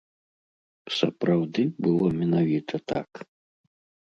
Сапраўды 0.99 1.61
было 1.89 2.07
менавіта 2.23 2.75
так? 2.93 3.23